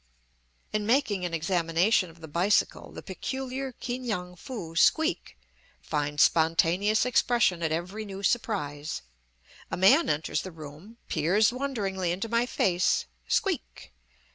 In 0.73 0.87
making 0.87 1.25
an 1.25 1.33
examination 1.35 2.09
of 2.09 2.21
the 2.21 2.27
bicycle, 2.27 2.91
the 2.91 3.03
peculiar 3.03 3.71
"Ki 3.73 3.99
ngan 3.99 4.35
foo 4.35 4.75
squeak" 4.75 5.37
finds 5.79 6.23
spontaneous 6.23 7.05
expression 7.05 7.61
at 7.61 7.71
every 7.71 8.03
new 8.03 8.23
surprise. 8.23 9.03
A 9.69 9.77
man 9.77 10.09
enters 10.09 10.41
the 10.41 10.51
room, 10.51 10.97
peers 11.07 11.53
wonderingly 11.53 12.11
into 12.11 12.27
my 12.27 12.47
face 12.47 13.05
squeak! 13.27 13.93